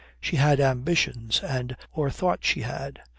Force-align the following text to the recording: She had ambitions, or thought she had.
She 0.19 0.37
had 0.37 0.59
ambitions, 0.59 1.43
or 1.93 2.09
thought 2.09 2.43
she 2.43 2.61
had. 2.61 3.01